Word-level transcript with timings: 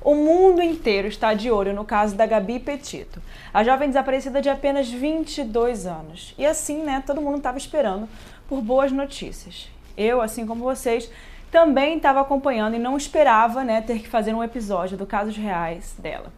O 0.00 0.14
mundo 0.14 0.62
inteiro 0.62 1.08
está 1.08 1.34
de 1.34 1.50
olho 1.50 1.74
no 1.74 1.84
caso 1.84 2.14
da 2.14 2.24
Gabi 2.24 2.60
Petito, 2.60 3.20
a 3.52 3.64
jovem 3.64 3.88
desaparecida 3.88 4.40
de 4.40 4.48
apenas 4.48 4.88
22 4.88 5.86
anos. 5.86 6.34
E 6.38 6.46
assim, 6.46 6.82
né, 6.84 7.02
todo 7.04 7.20
mundo 7.20 7.38
estava 7.38 7.58
esperando 7.58 8.08
por 8.48 8.62
boas 8.62 8.92
notícias. 8.92 9.68
Eu, 9.96 10.20
assim 10.20 10.46
como 10.46 10.62
vocês, 10.62 11.10
também 11.50 11.96
estava 11.96 12.20
acompanhando 12.20 12.76
e 12.76 12.78
não 12.78 12.96
esperava, 12.96 13.64
né, 13.64 13.80
ter 13.80 13.98
que 13.98 14.08
fazer 14.08 14.32
um 14.34 14.44
episódio 14.44 14.96
do 14.96 15.04
Casos 15.04 15.36
Reais 15.36 15.96
dela. 15.98 16.32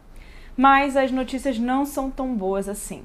Mas 0.57 0.97
as 0.97 1.11
notícias 1.11 1.59
não 1.59 1.85
são 1.85 2.09
tão 2.09 2.33
boas 2.33 2.67
assim. 2.67 3.03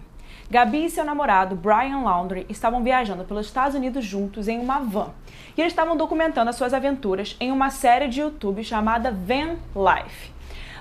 Gabi 0.48 0.86
e 0.86 0.90
seu 0.90 1.04
namorado, 1.04 1.56
Brian 1.56 2.00
Laundrie, 2.02 2.46
estavam 2.48 2.82
viajando 2.82 3.24
pelos 3.24 3.46
Estados 3.46 3.74
Unidos 3.74 4.04
juntos 4.04 4.48
em 4.48 4.58
uma 4.58 4.78
van. 4.78 5.10
E 5.56 5.60
eles 5.60 5.72
estavam 5.72 5.96
documentando 5.96 6.48
as 6.48 6.56
suas 6.56 6.72
aventuras 6.72 7.36
em 7.40 7.50
uma 7.50 7.68
série 7.68 8.08
de 8.08 8.20
YouTube 8.20 8.62
chamada 8.62 9.10
Van 9.10 9.56
Life. 9.74 10.35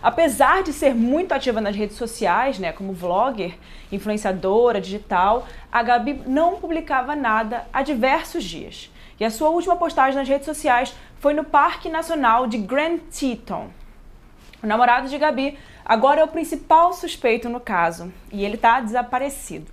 Apesar 0.06 0.62
de 0.62 0.72
ser 0.72 0.94
muito 0.94 1.32
ativa 1.32 1.60
nas 1.60 1.76
redes 1.76 1.98
sociais, 1.98 2.60
né, 2.60 2.72
como 2.72 2.94
vlogger, 2.94 3.58
influenciadora 3.92 4.80
digital, 4.80 5.48
a 5.72 5.82
Gabi 5.82 6.22
não 6.28 6.58
publicava 6.58 7.16
nada 7.16 7.66
há 7.74 7.82
diversos 7.82 8.44
dias. 8.44 8.92
E 9.20 9.26
a 9.26 9.32
sua 9.32 9.50
última 9.50 9.76
postagem 9.76 10.16
nas 10.16 10.30
redes 10.30 10.46
sociais 10.46 10.96
foi 11.20 11.34
no 11.34 11.44
Parque 11.44 11.90
Nacional 11.90 12.46
de 12.46 12.60
Grand 12.60 13.00
Teton. 13.00 13.72
O 14.62 14.68
namorado 14.68 15.10
de 15.10 15.18
Gabi 15.18 15.58
agora 15.84 16.22
é 16.22 16.24
o 16.24 16.28
principal 16.28 16.94
suspeito 16.94 17.50
no 17.50 17.60
caso 17.60 18.14
e 18.32 18.46
ele 18.46 18.58
está 18.58 18.80
desaparecido. 18.82 19.72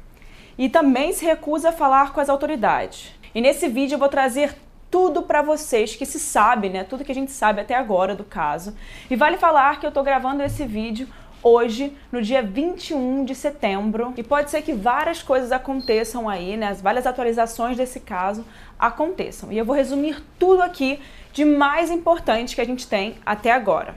E 0.56 0.66
também 0.70 1.12
se 1.12 1.26
recusa 1.26 1.68
a 1.68 1.72
falar 1.72 2.14
com 2.14 2.20
as 2.22 2.30
autoridades. 2.30 3.14
E 3.34 3.42
nesse 3.42 3.68
vídeo 3.68 3.96
eu 3.96 3.98
vou 3.98 4.08
trazer 4.08 4.56
tudo 4.92 5.22
para 5.22 5.40
vocês 5.40 5.96
que 5.96 6.04
se 6.04 6.20
sabe, 6.20 6.68
né? 6.68 6.84
Tudo 6.84 7.02
que 7.02 7.10
a 7.10 7.14
gente 7.14 7.32
sabe 7.32 7.62
até 7.62 7.74
agora 7.74 8.14
do 8.14 8.22
caso. 8.22 8.76
E 9.10 9.16
vale 9.16 9.38
falar 9.38 9.80
que 9.80 9.86
eu 9.86 9.88
estou 9.88 10.04
gravando 10.04 10.42
esse 10.42 10.66
vídeo 10.66 11.08
hoje, 11.42 11.96
no 12.12 12.20
dia 12.20 12.42
21 12.42 13.24
de 13.24 13.34
setembro, 13.34 14.12
e 14.18 14.22
pode 14.22 14.50
ser 14.50 14.60
que 14.60 14.74
várias 14.74 15.22
coisas 15.22 15.50
aconteçam 15.50 16.28
aí, 16.28 16.58
né? 16.58 16.68
As 16.68 16.82
várias 16.82 17.06
atualizações 17.06 17.76
desse 17.76 18.00
caso 18.00 18.44
aconteçam. 18.78 19.50
E 19.50 19.56
eu 19.56 19.64
vou 19.64 19.74
resumir 19.74 20.22
tudo 20.38 20.62
aqui 20.62 21.00
de 21.32 21.44
mais 21.44 21.90
importante 21.90 22.54
que 22.54 22.60
a 22.60 22.66
gente 22.66 22.86
tem 22.86 23.16
até 23.24 23.50
agora. 23.50 23.94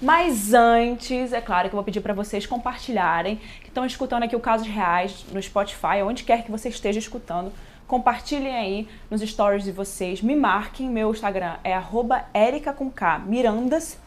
Mas 0.00 0.54
antes, 0.54 1.34
é 1.34 1.42
claro 1.42 1.68
que 1.68 1.74
eu 1.74 1.76
vou 1.76 1.84
pedir 1.84 2.00
para 2.00 2.14
vocês 2.14 2.46
compartilharem, 2.46 3.36
que 3.60 3.68
estão 3.68 3.84
escutando 3.84 4.22
aqui 4.22 4.34
o 4.34 4.40
Casos 4.40 4.66
Reais 4.66 5.26
no 5.30 5.42
Spotify, 5.42 6.00
onde 6.02 6.24
quer 6.24 6.42
que 6.42 6.50
você 6.50 6.70
esteja 6.70 6.98
escutando, 6.98 7.52
compartilhem 7.90 8.54
aí 8.54 8.88
nos 9.10 9.20
stories 9.20 9.64
de 9.64 9.72
vocês, 9.72 10.22
me 10.22 10.36
marquem, 10.36 10.88
meu 10.88 11.10
Instagram 11.10 11.56
é 11.64 11.76
@erica_mirandas 12.32 13.98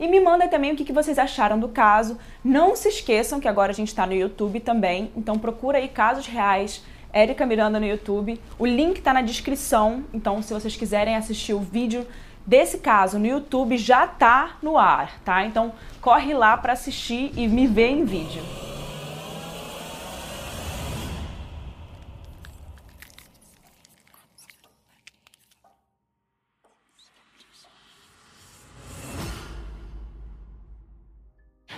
e 0.00 0.08
me 0.08 0.18
mandem 0.20 0.48
também 0.48 0.72
o 0.72 0.76
que 0.76 0.90
vocês 0.90 1.18
acharam 1.18 1.58
do 1.60 1.68
caso. 1.68 2.16
Não 2.42 2.74
se 2.74 2.88
esqueçam 2.88 3.38
que 3.38 3.46
agora 3.46 3.72
a 3.72 3.74
gente 3.74 3.88
está 3.88 4.06
no 4.06 4.14
YouTube 4.14 4.58
também, 4.60 5.12
então 5.14 5.38
procura 5.38 5.76
aí 5.76 5.86
Casos 5.86 6.26
Reais, 6.26 6.82
Érica 7.12 7.44
Miranda 7.44 7.78
no 7.78 7.84
YouTube. 7.84 8.40
O 8.58 8.64
link 8.64 8.96
está 8.96 9.12
na 9.12 9.20
descrição, 9.20 10.04
então 10.14 10.40
se 10.40 10.54
vocês 10.54 10.74
quiserem 10.74 11.14
assistir 11.14 11.52
o 11.52 11.60
vídeo 11.60 12.06
desse 12.46 12.78
caso 12.78 13.18
no 13.18 13.26
YouTube 13.26 13.76
já 13.76 14.06
tá 14.06 14.56
no 14.62 14.78
ar, 14.78 15.20
tá? 15.26 15.44
Então 15.44 15.74
corre 16.00 16.32
lá 16.32 16.56
para 16.56 16.72
assistir 16.72 17.32
e 17.36 17.46
me 17.46 17.66
ver 17.66 17.90
em 17.90 18.04
vídeo. 18.06 18.65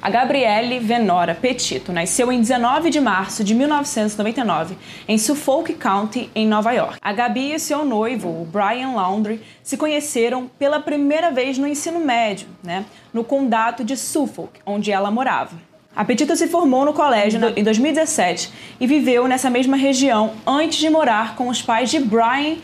A 0.01 0.11
Gabrielle 0.11 0.79
Venora 0.79 1.35
Petito 1.35 1.93
nasceu 1.93 2.31
em 2.31 2.41
19 2.41 2.89
de 2.89 3.01
março 3.01 3.43
de 3.43 3.53
1999 3.53 4.77
em 5.09 5.19
Suffolk 5.19 5.75
County, 5.75 6.31
em 6.37 6.47
Nova 6.47 6.73
York. 6.73 6.99
A 7.03 7.13
Gabi 7.13 7.53
e 7.53 7.59
seu 7.59 7.85
noivo, 7.85 8.29
o 8.29 8.45
Brian 8.45 8.93
Laundrie, 8.93 9.41
se 9.61 9.77
conheceram 9.77 10.49
pela 10.57 10.79
primeira 10.79 11.33
vez 11.33 11.59
no 11.59 11.67
ensino 11.67 11.99
médio, 11.99 12.47
né, 12.63 12.85
no 13.13 13.25
condado 13.25 13.83
de 13.83 13.97
Suffolk, 13.97 14.61
onde 14.65 14.93
ela 14.93 15.11
morava. 15.11 15.69
A 15.97 16.05
Petito 16.05 16.37
se 16.37 16.47
formou 16.47 16.85
no 16.85 16.93
colégio 16.93 17.41
em 17.57 17.65
2017 17.65 18.53
e 18.79 18.87
viveu 18.87 19.27
nessa 19.27 19.51
mesma 19.51 19.77
região 19.77 20.35
antes 20.47 20.79
de 20.79 20.89
morar 20.89 21.35
com 21.35 21.49
os 21.49 21.61
pais 21.61 21.91
de 21.91 21.99
Brian 21.99 22.57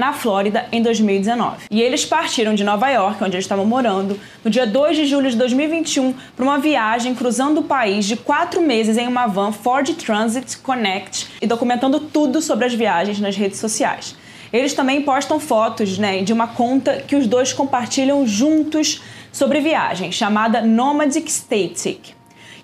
na 0.00 0.14
Flórida 0.14 0.66
em 0.72 0.80
2019. 0.80 1.66
E 1.70 1.82
eles 1.82 2.06
partiram 2.06 2.54
de 2.54 2.64
Nova 2.64 2.88
York, 2.88 3.22
onde 3.22 3.36
eles 3.36 3.44
estavam 3.44 3.66
morando, 3.66 4.18
no 4.42 4.50
dia 4.50 4.66
2 4.66 4.96
de 4.96 5.04
julho 5.04 5.30
de 5.30 5.36
2021 5.36 6.14
para 6.34 6.42
uma 6.42 6.58
viagem 6.58 7.14
cruzando 7.14 7.58
o 7.58 7.64
país 7.64 8.06
de 8.06 8.16
quatro 8.16 8.62
meses 8.62 8.96
em 8.96 9.06
uma 9.06 9.26
van 9.26 9.52
Ford 9.52 9.86
Transit 9.94 10.56
Connect 10.58 11.28
e 11.42 11.46
documentando 11.46 12.00
tudo 12.00 12.40
sobre 12.40 12.64
as 12.64 12.72
viagens 12.72 13.20
nas 13.20 13.36
redes 13.36 13.60
sociais. 13.60 14.16
Eles 14.50 14.72
também 14.72 15.02
postam 15.02 15.38
fotos 15.38 15.98
né, 15.98 16.22
de 16.22 16.32
uma 16.32 16.48
conta 16.48 17.04
que 17.06 17.14
os 17.14 17.26
dois 17.26 17.52
compartilham 17.52 18.26
juntos 18.26 19.02
sobre 19.30 19.60
viagem, 19.60 20.10
chamada 20.10 20.62
Nomadic 20.62 21.30
Static. 21.30 22.14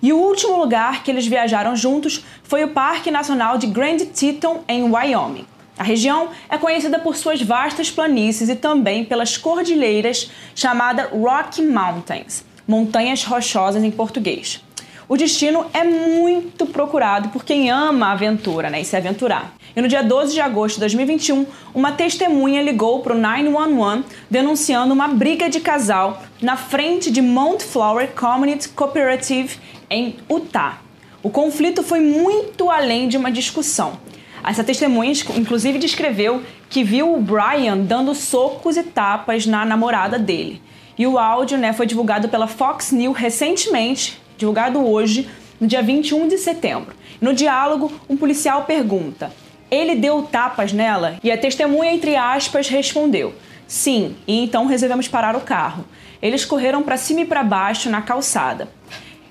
E 0.03 0.11
o 0.11 0.17
último 0.17 0.57
lugar 0.57 1.05
que 1.05 1.11
eles 1.11 1.27
viajaram 1.27 1.77
juntos 1.77 2.25
foi 2.43 2.65
o 2.65 2.69
Parque 2.69 3.11
Nacional 3.11 3.59
de 3.59 3.67
Grand 3.67 3.99
Teton, 3.99 4.65
em 4.67 4.91
Wyoming. 4.91 5.47
A 5.79 5.83
região 5.83 6.31
é 6.49 6.57
conhecida 6.57 6.99
por 6.99 7.17
suas 7.17 7.43
vastas 7.43 7.91
planícies 7.91 8.49
e 8.49 8.57
também 8.57 9.05
pelas 9.05 9.37
cordilheiras 9.37 10.31
chamadas 10.55 11.11
Rocky 11.11 11.61
Mountains, 11.61 12.45
montanhas 12.67 13.25
rochosas 13.25 13.85
em 13.85 13.91
português. 13.91 14.63
O 15.09 15.17
destino 15.17 15.67
é 15.73 15.85
muito 15.85 16.67
procurado 16.67 17.29
por 17.29 17.45
quem 17.45 17.71
ama 17.71 18.07
a 18.07 18.13
aventura 18.13 18.71
né, 18.71 18.81
e 18.81 18.85
se 18.85 18.97
aventurar. 18.97 19.55
E 19.77 19.81
no 19.83 19.87
dia 19.87 20.03
12 20.03 20.33
de 20.33 20.41
agosto 20.41 20.77
de 20.77 20.81
2021, 20.81 21.47
uma 21.75 21.93
testemunha 21.93 22.63
ligou 22.63 23.03
para 23.03 23.15
o 23.15 23.19
911 23.19 24.05
denunciando 24.31 24.95
uma 24.95 25.07
briga 25.07 25.51
de 25.51 25.61
casal 25.61 26.23
na 26.41 26.57
frente 26.57 27.11
de 27.11 27.21
Mount 27.21 27.61
Flower 27.61 28.09
Community 28.19 28.71
Cooperative 28.71 29.59
em 29.91 30.17
Utah. 30.29 30.79
O 31.23 31.29
conflito 31.29 31.83
foi 31.83 32.01
muito 32.01 32.71
além 32.71 33.09
de 33.09 33.17
uma 33.17 33.31
discussão. 33.31 34.01
Essa 34.47 34.63
testemunha, 34.63 35.13
inclusive, 35.37 35.77
descreveu 35.77 36.41
que 36.71 36.85
viu 36.85 37.13
o 37.13 37.21
Brian 37.21 37.79
dando 37.79 38.15
socos 38.15 38.77
e 38.77 38.85
tapas 38.85 39.45
na 39.45 39.65
namorada 39.65 40.21
dele. 40.21 40.63
E 40.97 41.05
o 41.05 41.19
áudio 41.19 41.59
né, 41.59 41.73
foi 41.73 41.85
divulgado 41.85 42.29
pela 42.29 42.47
Fox 42.47 42.93
News 42.93 43.19
recentemente, 43.19 44.21
divulgado 44.39 44.87
hoje, 44.87 45.29
no 45.61 45.67
dia 45.67 45.83
21 45.83 46.29
de 46.29 46.39
setembro. 46.39 46.95
No 47.21 47.35
diálogo, 47.35 47.91
um 48.09 48.17
policial 48.17 48.65
pergunta: 48.65 49.33
ele 49.69 49.97
deu 49.97 50.23
tapas 50.23 50.73
nela? 50.73 51.19
E 51.25 51.31
a 51.31 51.37
testemunha, 51.37 51.93
entre 51.93 52.15
aspas, 52.15 52.69
respondeu: 52.69 53.35
sim, 53.67 54.15
e 54.29 54.45
então 54.45 54.67
resolvemos 54.67 55.09
parar 55.09 55.35
o 55.35 55.41
carro. 55.41 55.85
Eles 56.23 56.45
correram 56.45 56.83
para 56.83 56.97
cima 56.97 57.23
e 57.23 57.27
para 57.27 57.43
baixo 57.43 57.91
na 57.91 58.01
calçada. 58.01 58.69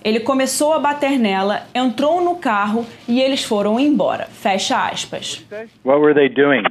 Ele 0.06 0.20
começou 0.20 0.72
a 0.72 0.78
bater 0.78 1.18
nela, 1.18 1.64
entrou 1.74 2.24
no 2.24 2.38
carro 2.40 2.86
e 3.08 3.20
eles 3.20 3.44
foram 3.44 3.80
embora. 3.80 4.28
Fecha 4.28 4.88
aspas. 4.88 5.44
What 5.84 6.00
were 6.00 6.14
they 6.14 6.30
doing? 6.30 6.64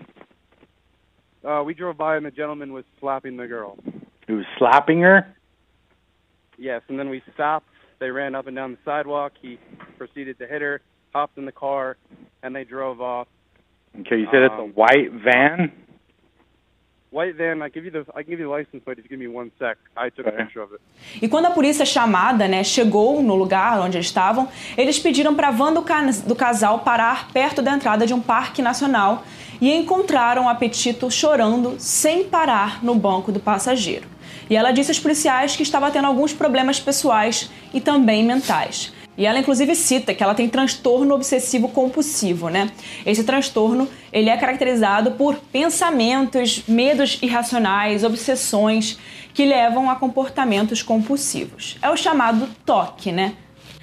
Uh, 1.43 1.65
we 1.65 1.75
drove 1.75 1.99
by 1.99 2.17
and 2.17 2.25
the 2.25 2.31
gentleman 2.31 2.73
was 2.73 2.85
slapping 3.01 3.37
the 3.37 3.49
girl. 3.49 3.77
He 4.29 4.35
was 4.35 4.47
slapping 4.57 5.03
her? 5.03 5.27
Yes, 6.57 6.83
and 6.89 6.97
then 6.97 7.11
we 7.11 7.25
stopped. 7.35 7.67
They 7.99 8.13
ran 8.13 8.37
up 8.37 8.47
and 8.47 8.55
down 8.55 8.71
the 8.71 8.79
sidewalk. 8.85 9.33
He 9.43 9.59
proceeded 9.99 10.39
to 10.39 10.47
hit 10.47 10.63
her, 10.63 10.81
hopped 11.13 11.37
in 11.37 11.45
the 11.45 11.53
car, 11.53 11.97
and 12.45 12.55
they 12.55 12.63
drove 12.63 13.01
off. 13.01 13.27
Okay, 14.03 14.21
you 14.21 14.29
said 14.31 14.45
um, 14.45 14.53
it's 14.53 14.61
a 14.61 14.81
white 14.81 15.11
van? 15.11 15.73
White 17.15 17.37
van, 17.37 17.65
I 17.65 17.71
give 17.71 17.87
you 17.87 17.93
the 17.93 18.01
I 18.11 18.25
can 18.25 18.31
give 18.31 18.41
you 18.41 18.49
the 18.49 18.57
license 18.59 18.83
plate 18.85 18.99
if 18.99 19.05
you 19.05 19.17
give 19.17 19.21
me 19.21 19.29
one 19.29 19.49
sec. 19.57 19.79
I 19.97 20.11
took 20.11 20.27
a 20.27 20.33
picture 20.33 20.61
of 20.61 20.75
it. 20.75 20.81
E 21.23 21.29
quando 21.29 21.47
a 21.47 21.51
polícia 21.53 21.87
chamada, 21.87 22.49
né, 22.49 22.65
chegou 22.65 23.23
no 23.23 23.37
lugar 23.37 23.79
onde 23.79 23.97
eles 23.97 24.09
estavam, 24.09 24.49
eles 24.77 24.99
pediram 24.99 25.33
para 25.33 25.47
a 25.47 25.51
van 25.53 25.73
do, 25.73 25.83
ca 25.83 26.03
do 26.27 26.35
casal 26.35 26.81
parar 26.81 27.29
perto 27.33 27.63
da 27.63 27.73
entrada 27.73 28.05
de 28.05 28.13
um 28.13 28.21
parque 28.21 28.61
nacional 28.61 29.23
e 29.61 29.73
encontraram 29.73 30.47
o 30.47 30.49
Apetito 30.49 31.09
chorando 31.09 31.77
sem 31.79 32.25
parar 32.25 32.83
no 32.83 32.97
banco 32.97 33.31
do 33.31 33.39
passageiro. 33.39 34.09
E 34.51 34.57
ela 34.57 34.73
disse 34.73 34.91
aos 34.91 34.99
policiais 34.99 35.55
que 35.55 35.63
estava 35.63 35.93
tendo 35.93 36.09
alguns 36.09 36.33
problemas 36.33 36.81
pessoais 36.81 37.49
e 37.73 37.81
também 37.81 38.25
mentais. 38.25 38.93
E 39.17 39.27
ela 39.27 39.39
inclusive 39.39 39.75
cita 39.75 40.13
que 40.13 40.23
ela 40.23 40.35
tem 40.35 40.49
transtorno 40.49 41.15
obsessivo 41.15 41.69
compulsivo, 41.69 42.49
né? 42.49 42.71
Esse 43.07 43.23
transtorno, 43.23 43.89
ele 44.13 44.29
é 44.29 44.37
caracterizado 44.37 45.13
por 45.13 45.37
pensamentos, 45.53 46.65
medos 46.67 47.19
irracionais, 47.23 48.03
obsessões 48.03 48.99
que 49.33 49.45
levam 49.45 49.89
a 49.91 49.97
comportamentos 49.97 50.83
compulsivos. 50.83 51.77
É 51.81 51.91
o 51.91 51.97
chamado 51.97 52.49
toque, 52.65 53.13
né? 53.13 53.35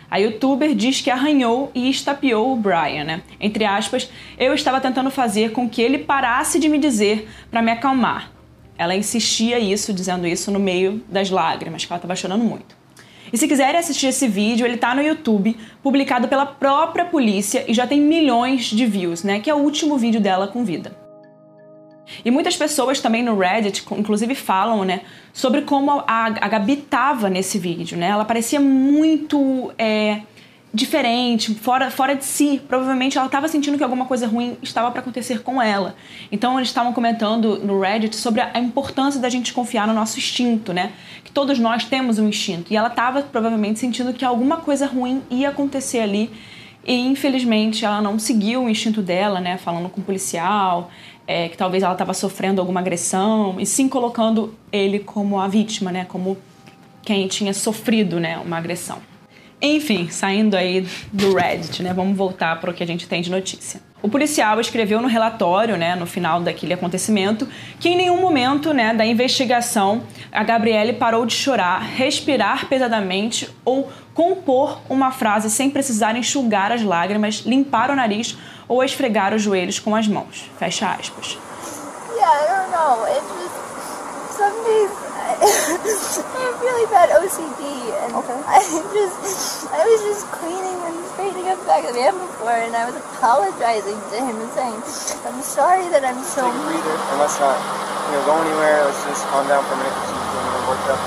A 0.09 0.17
youtuber 0.17 0.75
diz 0.75 0.99
que 0.99 1.09
arranhou 1.09 1.71
e 1.73 1.89
estapeou 1.89 2.51
o 2.51 2.57
Brian, 2.57 3.05
né? 3.05 3.21
Entre 3.39 3.63
aspas, 3.63 4.09
eu 4.37 4.53
estava 4.53 4.81
tentando 4.81 5.09
fazer 5.09 5.53
com 5.53 5.69
que 5.69 5.81
ele 5.81 5.99
parasse 5.99 6.59
de 6.59 6.67
me 6.67 6.77
dizer 6.77 7.29
para 7.49 7.61
me 7.61 7.71
acalmar. 7.71 8.29
Ela 8.77 8.93
insistia 8.93 9.57
isso, 9.57 9.93
dizendo 9.93 10.27
isso 10.27 10.51
no 10.51 10.59
meio 10.59 11.01
das 11.07 11.29
lágrimas, 11.29 11.85
que 11.85 11.93
ela 11.93 11.97
estava 11.97 12.15
chorando 12.15 12.43
muito. 12.43 12.80
E 13.31 13.37
se 13.37 13.47
quiserem 13.47 13.79
assistir 13.79 14.07
esse 14.07 14.27
vídeo, 14.27 14.65
ele 14.65 14.77
tá 14.77 14.93
no 14.93 15.01
YouTube, 15.01 15.57
publicado 15.81 16.27
pela 16.27 16.45
própria 16.45 17.05
polícia 17.05 17.63
e 17.67 17.73
já 17.73 17.87
tem 17.87 18.01
milhões 18.01 18.65
de 18.65 18.85
views, 18.85 19.23
né? 19.23 19.39
Que 19.39 19.49
é 19.49 19.53
o 19.53 19.59
último 19.59 19.97
vídeo 19.97 20.19
dela 20.19 20.47
com 20.47 20.65
vida. 20.65 20.99
E 22.25 22.31
muitas 22.31 22.57
pessoas 22.57 22.99
também 22.99 23.23
no 23.23 23.37
Reddit, 23.37 23.85
inclusive, 23.97 24.35
falam, 24.35 24.83
né, 24.83 25.01
sobre 25.31 25.61
como 25.61 25.91
a, 25.91 26.25
a 26.25 26.47
Gabi 26.49 26.75
tava 26.75 27.29
nesse 27.29 27.57
vídeo, 27.57 27.97
né? 27.97 28.07
Ela 28.07 28.25
parecia 28.25 28.59
muito 28.59 29.71
é, 29.77 30.21
diferente, 30.73 31.53
fora, 31.56 31.91
fora 31.91 32.15
de 32.15 32.23
si. 32.23 32.62
Provavelmente 32.68 33.18
ela 33.18 33.27
estava 33.27 33.47
sentindo 33.47 33.77
que 33.77 33.83
alguma 33.83 34.06
coisa 34.06 34.27
ruim 34.27 34.57
estava 34.62 34.89
para 34.91 35.01
acontecer 35.01 35.44
com 35.44 35.62
ela. 35.62 35.95
Então 36.31 36.57
eles 36.57 36.69
estavam 36.69 36.94
comentando 36.94 37.59
no 37.59 37.79
Reddit 37.79 38.15
sobre 38.15 38.41
a 38.41 38.59
importância 38.59 39.19
da 39.19 39.29
gente 39.29 39.53
confiar 39.53 39.88
no 39.88 39.94
nosso 39.94 40.18
instinto, 40.18 40.71
né? 40.71 40.94
Que 41.23 41.31
todos 41.31 41.59
nós 41.59 41.83
temos 41.83 42.19
um 42.19 42.27
instinto. 42.27 42.71
E 42.71 42.77
ela 42.77 42.88
estava 42.88 43.21
provavelmente 43.21 43.79
sentindo 43.79 44.13
que 44.13 44.23
alguma 44.23 44.57
coisa 44.57 44.85
ruim 44.85 45.21
ia 45.29 45.50
acontecer 45.50 46.00
ali. 46.00 46.31
E 46.85 46.95
infelizmente 46.95 47.85
ela 47.85 48.01
não 48.01 48.17
seguiu 48.17 48.63
o 48.63 48.69
instinto 48.69 49.01
dela, 49.01 49.39
né? 49.39 49.57
Falando 49.57 49.89
com 49.89 50.00
o 50.01 50.03
policial, 50.03 50.89
é, 51.27 51.50
que 51.50 51.57
talvez 51.57 51.83
ela 51.83 51.94
estava 51.94 52.13
sofrendo 52.13 52.59
alguma 52.59 52.79
agressão, 52.79 53.59
e 53.59 53.65
sim 53.65 53.88
colocando 53.88 54.56
ele 54.71 55.00
como 55.00 55.39
a 55.39 55.47
vítima, 55.47 55.91
né? 55.91 56.06
Como 56.06 56.38
quem 57.03 57.27
tinha 57.27 57.53
sofrido, 57.53 58.19
né? 58.19 58.38
Uma 58.38 58.57
agressão. 58.57 59.10
Enfim, 59.61 60.09
saindo 60.09 60.57
aí 60.57 60.87
do 61.13 61.35
Reddit, 61.35 61.83
né? 61.83 61.93
Vamos 61.93 62.17
voltar 62.17 62.59
para 62.59 62.71
o 62.71 62.73
que 62.73 62.83
a 62.83 62.87
gente 62.87 63.07
tem 63.07 63.21
de 63.21 63.29
notícia. 63.29 63.79
O 64.01 64.09
policial 64.09 64.59
escreveu 64.59 64.99
no 64.99 65.07
relatório, 65.07 65.77
né, 65.77 65.95
no 65.95 66.07
final 66.07 66.41
daquele 66.41 66.73
acontecimento, 66.73 67.47
que 67.79 67.89
em 67.89 67.95
nenhum 67.95 68.19
momento, 68.19 68.73
né, 68.73 68.95
da 68.95 69.05
investigação 69.05 70.01
a 70.31 70.43
Gabriele 70.43 70.93
parou 70.93 71.23
de 71.23 71.35
chorar, 71.35 71.79
respirar 71.81 72.67
pesadamente 72.67 73.47
ou 73.63 73.91
compor 74.15 74.81
uma 74.89 75.11
frase 75.11 75.51
sem 75.51 75.69
precisar 75.69 76.15
enxugar 76.15 76.71
as 76.71 76.81
lágrimas, 76.81 77.43
limpar 77.45 77.91
o 77.91 77.95
nariz 77.95 78.35
ou 78.67 78.83
esfregar 78.83 79.35
os 79.35 79.43
joelhos 79.43 79.77
com 79.77 79.95
as 79.95 80.07
mãos. 80.07 80.49
Fecha 80.57 80.89
aspas. 80.89 81.37
Yeah, 82.15 82.31
I 82.31 82.47
don't 82.47 82.71
know. 82.71 83.05
It's 83.05 83.27
just 83.39 83.70
some 84.41 84.57
days 84.65 84.89
I 85.41 86.39
have 86.49 86.57
really 86.65 86.88
bad 86.89 87.13
OCD, 87.13 87.61
and 88.01 88.09
okay. 88.25 88.41
I 88.49 88.57
just 88.89 89.69
I 89.69 89.85
was 89.85 90.01
just 90.01 90.25
cleaning 90.33 90.81
and 90.81 90.97
straightening 91.13 91.45
up 91.53 91.61
the 91.61 91.69
back 91.69 91.85
of 91.85 91.93
the 91.93 92.01
van 92.01 92.17
before, 92.17 92.57
and 92.57 92.73
I 92.73 92.89
was 92.89 92.97
apologizing 92.97 94.01
to 94.01 94.17
him 94.17 94.41
and 94.41 94.49
saying, 94.57 94.77
"I'm 95.29 95.45
sorry 95.45 95.85
that 95.93 96.01
I'm 96.01 96.17
so." 96.25 96.49
Take 96.49 96.57
a 96.57 96.65
breather, 96.65 96.97
and 97.13 97.17
let's 97.21 97.38
not 97.38 97.53
you 98.09 98.17
know 98.17 98.25
go 98.25 98.33
anywhere. 98.41 98.81
Let's 98.89 99.05
just 99.05 99.21
calm 99.29 99.45
down 99.45 99.61
for 99.69 99.77
a 99.77 99.79
minute 99.81 99.93
because 99.93 100.09
she's 100.09 100.29
getting 100.33 100.65
worked 100.65 100.89
up. 100.89 101.01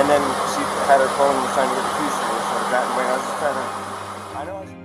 And 0.00 0.04
then 0.08 0.22
she 0.56 0.60
had 0.88 1.04
her 1.04 1.12
phone 1.20 1.36
and 1.36 1.44
was 1.44 1.52
trying 1.52 1.68
to 1.68 1.76
get 1.76 1.84
the 1.84 1.94
keys 2.00 2.16
so 2.16 2.56
that 2.72 2.84
way 2.96 3.04
I 3.04 3.12
was 3.20 3.24
just 3.24 3.36
trying 3.44 3.56
to. 3.56 3.87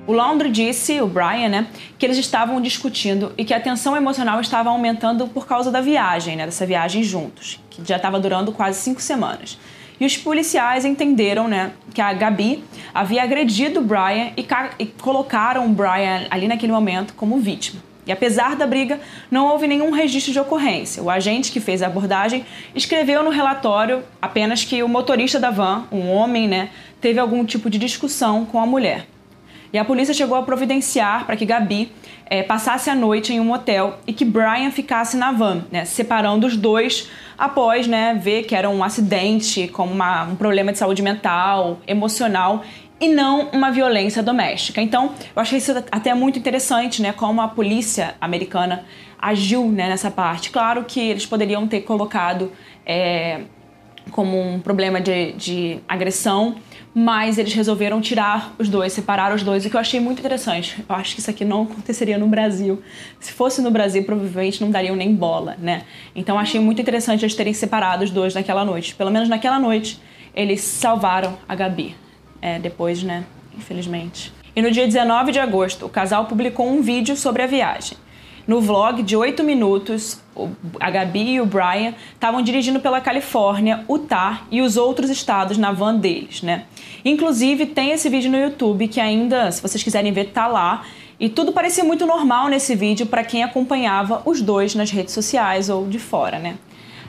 O 0.05 0.11
Laundry 0.11 0.49
disse, 0.49 0.99
o 0.99 1.07
Brian, 1.07 1.47
né, 1.47 1.67
que 1.97 2.05
eles 2.05 2.17
estavam 2.17 2.59
discutindo 2.59 3.31
e 3.37 3.45
que 3.45 3.53
a 3.53 3.59
tensão 3.59 3.95
emocional 3.95 4.41
estava 4.41 4.69
aumentando 4.69 5.29
por 5.29 5.47
causa 5.47 5.71
da 5.71 5.79
viagem, 5.79 6.35
né, 6.35 6.45
dessa 6.45 6.65
viagem 6.65 7.01
juntos, 7.03 7.61
que 7.69 7.81
já 7.87 7.95
estava 7.95 8.19
durando 8.19 8.51
quase 8.51 8.81
cinco 8.81 9.01
semanas. 9.01 9.57
E 9.97 10.05
os 10.05 10.17
policiais 10.17 10.83
entenderam, 10.83 11.47
né, 11.47 11.71
que 11.93 12.01
a 12.01 12.11
Gabi 12.11 12.65
havia 12.93 13.23
agredido 13.23 13.79
o 13.79 13.83
Brian 13.83 14.31
e, 14.35 14.45
e 14.77 14.85
colocaram 14.87 15.65
o 15.65 15.69
Brian 15.69 16.27
ali 16.29 16.49
naquele 16.49 16.73
momento 16.73 17.13
como 17.13 17.37
vítima. 17.37 17.81
E 18.05 18.11
apesar 18.11 18.57
da 18.57 18.67
briga, 18.67 18.99
não 19.31 19.47
houve 19.47 19.65
nenhum 19.67 19.89
registro 19.91 20.33
de 20.33 20.39
ocorrência. 20.39 21.01
O 21.01 21.09
agente 21.09 21.49
que 21.49 21.61
fez 21.61 21.81
a 21.81 21.87
abordagem 21.87 22.45
escreveu 22.75 23.23
no 23.23 23.29
relatório 23.29 24.03
apenas 24.21 24.65
que 24.65 24.83
o 24.83 24.89
motorista 24.89 25.39
da 25.39 25.49
van, 25.49 25.85
um 25.89 26.11
homem, 26.11 26.45
né, 26.45 26.71
teve 26.99 27.21
algum 27.21 27.45
tipo 27.45 27.69
de 27.69 27.77
discussão 27.77 28.43
com 28.43 28.59
a 28.59 28.65
mulher. 28.65 29.12
E 29.73 29.77
a 29.79 29.83
polícia 29.83 30.13
chegou 30.13 30.37
a 30.37 30.43
providenciar 30.43 31.25
para 31.25 31.35
que 31.35 31.47
Gabi 31.47 31.91
é, 32.27 32.43
passasse 32.43 32.91
a 32.91 32.95
noite 32.95 33.33
em 33.33 33.39
um 33.39 33.51
hotel 33.51 33.97
e 34.05 34.13
que 34.13 34.23
Brian 34.23 34.69
ficasse 34.69 35.17
na 35.17 35.31
van, 35.31 35.65
né, 35.71 35.83
separando 35.83 36.45
os 36.45 36.55
dois 36.55 37.09
após 37.35 37.87
né, 37.87 38.13
ver 38.13 38.43
que 38.43 38.55
era 38.55 38.69
um 38.69 38.83
acidente, 38.83 39.67
como 39.67 39.91
uma, 39.91 40.25
um 40.25 40.35
problema 40.35 40.71
de 40.71 40.77
saúde 40.77 41.01
mental, 41.01 41.79
emocional 41.87 42.63
e 43.01 43.09
não 43.09 43.49
uma 43.51 43.71
violência 43.71 44.21
doméstica. 44.21 44.79
Então, 44.79 45.15
eu 45.35 45.41
achei 45.41 45.57
isso 45.57 45.73
até 45.91 46.13
muito 46.13 46.37
interessante, 46.37 47.01
né, 47.01 47.11
como 47.11 47.41
a 47.41 47.47
polícia 47.47 48.13
americana 48.21 48.85
agiu 49.19 49.65
né, 49.69 49.89
nessa 49.89 50.11
parte. 50.11 50.51
Claro 50.51 50.83
que 50.83 50.99
eles 50.99 51.25
poderiam 51.25 51.67
ter 51.67 51.81
colocado 51.81 52.51
é, 52.85 53.41
como 54.11 54.39
um 54.39 54.59
problema 54.59 55.01
de, 55.01 55.31
de 55.31 55.79
agressão 55.87 56.57
mas 56.93 57.39
eles 57.39 57.53
resolveram 57.53 57.99
tirar 57.99 58.53
os 58.59 58.69
dois, 58.69 58.93
separar 58.93 59.33
os 59.33 59.41
dois, 59.41 59.65
o 59.65 59.69
que 59.69 59.75
eu 59.75 59.79
achei 59.79 59.99
muito 59.99 60.19
interessante. 60.19 60.83
Eu 60.87 60.95
acho 60.95 61.15
que 61.15 61.21
isso 61.21 61.29
aqui 61.29 61.43
não 61.43 61.63
aconteceria 61.63 62.17
no 62.17 62.27
Brasil. 62.27 62.81
Se 63.19 63.31
fosse 63.31 63.61
no 63.61 63.71
Brasil, 63.71 64.03
provavelmente 64.03 64.61
não 64.61 64.69
dariam 64.69 64.95
nem 64.95 65.13
bola, 65.15 65.57
né? 65.59 65.83
Então 66.15 66.37
achei 66.37 66.59
muito 66.59 66.81
interessante 66.81 67.23
eles 67.23 67.33
terem 67.33 67.53
separado 67.53 68.03
os 68.03 68.11
dois 68.11 68.35
naquela 68.35 68.63
noite. 68.63 68.93
Pelo 68.93 69.09
menos 69.09 69.27
naquela 69.27 69.57
noite, 69.57 69.99
eles 70.35 70.61
salvaram 70.61 71.37
a 71.49 71.55
Gabi. 71.55 71.95
É, 72.39 72.59
depois, 72.59 73.01
né? 73.01 73.23
Infelizmente. 73.57 74.31
E 74.55 74.61
no 74.61 74.69
dia 74.69 74.85
19 74.85 75.31
de 75.31 75.39
agosto, 75.39 75.87
o 75.87 75.89
casal 75.89 76.25
publicou 76.25 76.69
um 76.69 76.81
vídeo 76.81 77.17
sobre 77.17 77.41
a 77.41 77.47
viagem. 77.47 77.97
No 78.45 78.61
vlog 78.61 79.01
de 79.01 79.15
8 79.15 79.43
minutos, 79.43 80.21
a 80.79 80.89
Gabi 80.89 81.33
e 81.33 81.41
o 81.41 81.45
Brian 81.45 81.93
estavam 82.13 82.41
dirigindo 82.41 82.79
pela 82.79 82.99
Califórnia, 83.01 83.85
Utah 83.89 84.43
e 84.49 84.61
os 84.61 84.77
outros 84.77 85.09
estados 85.09 85.57
na 85.57 85.71
van 85.71 85.95
deles, 85.95 86.41
né? 86.41 86.65
Inclusive, 87.05 87.67
tem 87.67 87.91
esse 87.91 88.09
vídeo 88.09 88.31
no 88.31 88.37
YouTube 88.37 88.87
que 88.87 88.99
ainda, 88.99 89.51
se 89.51 89.61
vocês 89.61 89.83
quiserem 89.83 90.11
ver, 90.11 90.31
tá 90.31 90.47
lá. 90.47 90.83
E 91.19 91.29
tudo 91.29 91.51
parecia 91.51 91.83
muito 91.83 92.05
normal 92.05 92.47
nesse 92.47 92.75
vídeo 92.75 93.05
para 93.05 93.23
quem 93.23 93.43
acompanhava 93.43 94.21
os 94.25 94.41
dois 94.41 94.75
nas 94.75 94.91
redes 94.91 95.13
sociais 95.13 95.69
ou 95.69 95.87
de 95.87 95.99
fora, 95.99 96.39
né? 96.39 96.55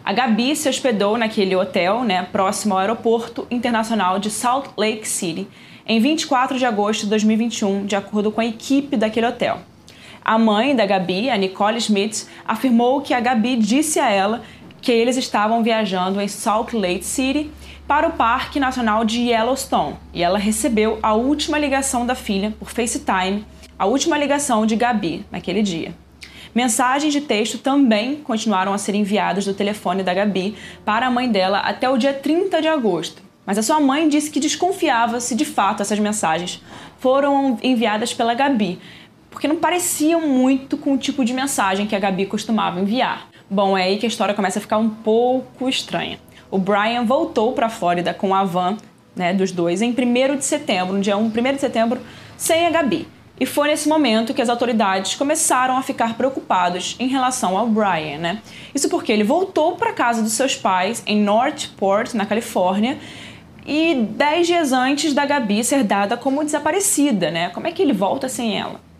A 0.04 0.12
Gabi 0.12 0.54
se 0.54 0.68
hospedou 0.68 1.16
naquele 1.16 1.56
hotel, 1.56 2.04
né, 2.04 2.28
próximo 2.30 2.74
ao 2.74 2.80
aeroporto 2.80 3.46
internacional 3.50 4.18
de 4.18 4.30
Salt 4.30 4.66
Lake 4.76 5.08
City, 5.08 5.48
em 5.86 5.98
24 5.98 6.58
de 6.58 6.66
agosto 6.66 7.04
de 7.04 7.06
2021, 7.08 7.86
de 7.86 7.96
acordo 7.96 8.30
com 8.30 8.40
a 8.40 8.44
equipe 8.44 8.98
daquele 8.98 9.26
hotel. 9.26 9.60
A 10.24 10.38
mãe 10.38 10.74
da 10.74 10.86
Gabi, 10.86 11.28
a 11.28 11.36
Nicole 11.36 11.76
Smith, 11.76 12.26
afirmou 12.48 13.02
que 13.02 13.12
a 13.12 13.20
Gabi 13.20 13.56
disse 13.56 14.00
a 14.00 14.08
ela 14.08 14.42
que 14.80 14.90
eles 14.90 15.18
estavam 15.18 15.62
viajando 15.62 16.18
em 16.18 16.26
Salt 16.28 16.72
Lake 16.72 17.04
City 17.04 17.50
para 17.86 18.08
o 18.08 18.12
Parque 18.12 18.58
Nacional 18.58 19.04
de 19.04 19.20
Yellowstone 19.20 19.96
e 20.14 20.22
ela 20.22 20.38
recebeu 20.38 20.98
a 21.02 21.12
última 21.12 21.58
ligação 21.58 22.06
da 22.06 22.14
filha 22.14 22.54
por 22.58 22.70
FaceTime, 22.70 23.44
a 23.78 23.84
última 23.84 24.16
ligação 24.16 24.64
de 24.64 24.76
Gabi 24.76 25.26
naquele 25.30 25.60
dia. 25.60 25.94
Mensagens 26.54 27.12
de 27.12 27.20
texto 27.20 27.58
também 27.58 28.16
continuaram 28.16 28.72
a 28.72 28.78
ser 28.78 28.94
enviadas 28.94 29.44
do 29.44 29.52
telefone 29.52 30.02
da 30.02 30.14
Gabi 30.14 30.56
para 30.86 31.06
a 31.06 31.10
mãe 31.10 31.30
dela 31.30 31.58
até 31.58 31.90
o 31.90 31.98
dia 31.98 32.14
30 32.14 32.62
de 32.62 32.68
agosto. 32.68 33.22
Mas 33.44 33.58
a 33.58 33.62
sua 33.62 33.78
mãe 33.78 34.08
disse 34.08 34.30
que 34.30 34.40
desconfiava 34.40 35.20
se 35.20 35.34
de 35.34 35.44
fato 35.44 35.82
essas 35.82 35.98
mensagens 35.98 36.62
foram 36.98 37.58
enviadas 37.62 38.14
pela 38.14 38.32
Gabi, 38.32 38.78
porque 39.34 39.48
não 39.48 39.56
pareciam 39.56 40.20
muito 40.20 40.78
com 40.78 40.94
o 40.94 40.96
tipo 40.96 41.24
de 41.24 41.34
mensagem 41.34 41.88
que 41.88 41.96
a 41.96 41.98
Gabi 41.98 42.24
costumava 42.24 42.78
enviar. 42.78 43.28
Bom, 43.50 43.76
é 43.76 43.82
aí 43.82 43.98
que 43.98 44.06
a 44.06 44.08
história 44.08 44.32
começa 44.32 44.60
a 44.60 44.62
ficar 44.62 44.78
um 44.78 44.88
pouco 44.88 45.68
estranha. 45.68 46.20
O 46.52 46.56
Brian 46.56 47.04
voltou 47.04 47.52
para 47.52 47.66
a 47.66 47.68
Flórida 47.68 48.14
com 48.14 48.32
a 48.32 48.44
van 48.44 48.76
né, 49.16 49.34
dos 49.34 49.50
dois 49.50 49.82
em 49.82 49.90
1 49.90 50.36
de 50.36 50.44
setembro, 50.44 50.94
no 50.94 51.00
dia 51.00 51.16
1 51.16 51.28
de 51.30 51.58
setembro, 51.58 52.00
sem 52.36 52.64
a 52.64 52.70
Gabi. 52.70 53.08
E 53.38 53.44
foi 53.44 53.66
nesse 53.66 53.88
momento 53.88 54.32
que 54.32 54.40
as 54.40 54.48
autoridades 54.48 55.16
começaram 55.16 55.76
a 55.76 55.82
ficar 55.82 56.16
preocupados 56.16 56.94
em 57.00 57.08
relação 57.08 57.58
ao 57.58 57.66
Brian, 57.66 58.18
né? 58.18 58.40
Isso 58.72 58.88
porque 58.88 59.10
ele 59.10 59.24
voltou 59.24 59.74
para 59.74 59.92
casa 59.92 60.22
dos 60.22 60.34
seus 60.34 60.54
pais 60.54 61.02
em 61.08 61.20
Northport, 61.20 62.14
na 62.14 62.24
Califórnia, 62.24 63.00
e 63.66 63.96
dez 64.10 64.46
dias 64.46 64.72
antes 64.72 65.12
da 65.12 65.26
Gabi 65.26 65.64
ser 65.64 65.82
dada 65.82 66.16
como 66.16 66.44
desaparecida, 66.44 67.32
né? 67.32 67.48
Como 67.48 67.66
é 67.66 67.72
que 67.72 67.82
ele 67.82 67.92
volta 67.92 68.28
sem 68.28 68.56
ela? 68.56 68.93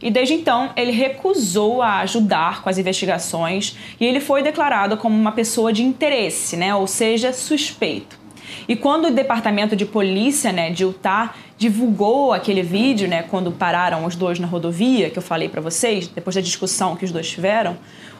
E 0.00 0.10
desde 0.10 0.34
então 0.34 0.70
ele 0.76 0.92
recusou 0.92 1.82
a 1.82 1.98
ajudar 2.00 2.62
com 2.62 2.68
as 2.68 2.78
investigações 2.78 3.76
e 4.00 4.04
ele 4.04 4.20
foi 4.20 4.42
declarado 4.42 4.96
como 4.96 5.16
uma 5.16 5.32
pessoa 5.32 5.72
de 5.72 5.82
interesse, 5.82 6.56
né, 6.56 6.74
ou 6.74 6.86
seja, 6.86 7.32
suspeito. 7.32 8.26
E 8.68 8.76
quando 8.76 9.06
o 9.06 9.10
departamento 9.10 9.76
de 9.76 9.84
polícia 9.84 10.52
né, 10.52 10.70
de 10.70 10.84
Utah 10.84 11.34
divulgou 11.58 12.32
aquele 12.32 12.62
vídeo, 12.62 13.08
né, 13.08 13.22
quando 13.22 13.50
pararam 13.50 14.04
os 14.04 14.14
dois 14.14 14.38
na 14.38 14.46
rodovia, 14.46 15.10
que 15.10 15.18
eu 15.18 15.22
falei 15.22 15.48
para 15.48 15.60
vocês, 15.60 16.08
depois 16.08 16.34
da 16.34 16.42
discussão 16.42 16.96
que 16.96 17.04
os 17.04 17.12
dois 17.12 17.28
tiveram, 17.28 17.76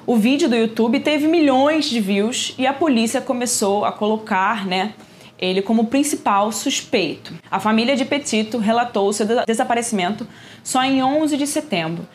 o 0.07 0.17
vídeo 0.17 0.49
do 0.49 0.55
YouTube 0.55 1.01
teve 1.01 1.27
milhões 1.27 1.87
de 1.87 2.01
views 2.01 2.55
e 2.57 2.67
a 2.67 2.73
polícia 2.73 3.21
começou 3.21 3.85
a 3.85 3.93
colocar, 3.93 4.67
né, 4.67 4.95
ele 5.39 5.63
como 5.63 5.87
principal 5.87 6.51
suspeito. 6.51 7.35
A 7.51 7.61
família 7.61 7.97
de 7.97 8.05
Petito 8.05 8.59
relatou 8.59 9.13
seu 9.13 9.27
desaparecimento 9.47 10.27
só 10.63 10.83
em 10.83 11.03
11 11.03 11.37
de 11.37 11.47
setembro, 11.47 12.07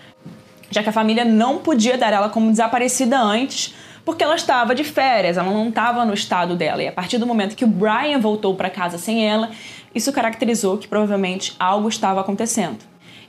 já 0.69 0.81
que 0.81 0.89
a 0.89 0.93
família 0.93 1.25
não 1.25 1.59
podia 1.59 1.97
dar 1.97 2.13
ela 2.13 2.29
como 2.29 2.49
desaparecida 2.49 3.19
antes, 3.19 3.73
porque 4.03 4.23
ela 4.23 4.35
estava 4.35 4.73
de 4.73 4.83
férias, 4.83 5.37
ela 5.37 5.51
não 5.51 5.69
estava 5.69 6.03
no 6.05 6.13
estado 6.13 6.55
dela. 6.55 6.81
E 6.81 6.87
a 6.87 6.91
partir 6.91 7.17
do 7.17 7.27
momento 7.27 7.55
que 7.55 7.65
o 7.65 7.67
Brian 7.67 8.19
voltou 8.19 8.55
para 8.55 8.69
casa 8.69 8.97
sem 8.97 9.27
ela, 9.27 9.51
isso 9.93 10.11
caracterizou 10.11 10.77
que 10.77 10.87
provavelmente 10.87 11.55
algo 11.59 11.87
estava 11.87 12.21
acontecendo. 12.21 12.79